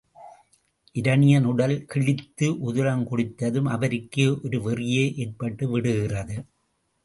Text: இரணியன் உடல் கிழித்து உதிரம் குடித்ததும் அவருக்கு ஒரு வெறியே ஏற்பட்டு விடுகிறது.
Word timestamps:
இரணியன் 0.95 1.43
உடல் 1.43 1.85
கிழித்து 1.85 2.47
உதிரம் 2.59 3.05
குடித்ததும் 3.07 3.69
அவருக்கு 3.69 4.39
ஒரு 4.43 4.59
வெறியே 4.59 5.05
ஏற்பட்டு 5.15 5.69
விடுகிறது. 5.69 6.37